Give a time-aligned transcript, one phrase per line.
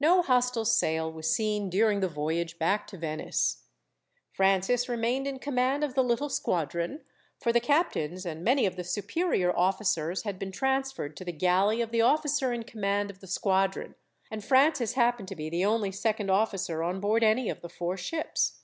[0.00, 3.64] No hostile sail was seen during the voyage back to Venice.
[4.30, 7.02] Francis remained in command of the little squadron,
[7.38, 11.82] for the captains, and many of the superior officers, had been transferred to the galley
[11.82, 13.94] of the officer in command of the squadron,
[14.30, 17.98] and Francis happened to be the only second officer on board any of the four
[17.98, 18.60] ships.